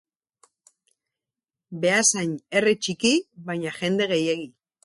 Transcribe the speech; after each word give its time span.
Beasain 1.85 2.33
herri 2.57 2.75
txiki, 2.87 3.15
baina 3.51 3.79
jende 3.81 4.13
gehiegi. 4.15 4.53